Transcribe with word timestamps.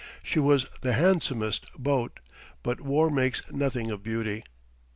She 0.23 0.39
was 0.39 0.65
the 0.81 0.93
handsomest 0.93 1.67
boat, 1.77 2.21
but 2.63 2.81
war 2.81 3.11
makes 3.11 3.43
nothing 3.51 3.91
of 3.91 4.01
beauty. 4.01 4.43